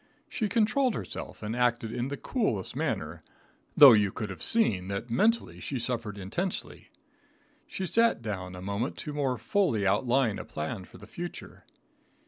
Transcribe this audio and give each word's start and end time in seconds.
She 0.27 0.49
controlled 0.49 0.95
herself 0.95 1.43
and 1.43 1.55
acted 1.55 1.93
in 1.93 2.07
the 2.07 2.17
coolest 2.17 2.75
manner, 2.75 3.21
though 3.77 3.91
you 3.93 4.11
could 4.11 4.31
have 4.31 4.41
seen 4.41 4.87
that 4.87 5.11
mentally 5.11 5.59
she 5.59 5.77
suffered 5.77 6.17
intensely. 6.17 6.89
She 7.67 7.85
sat 7.85 8.23
down 8.23 8.55
a 8.55 8.63
moment 8.63 8.97
to 8.97 9.13
more 9.13 9.37
fully 9.37 9.85
outline 9.85 10.39
a 10.39 10.43
plan 10.43 10.85
for 10.85 10.97
the 10.97 11.05
future. 11.05 11.65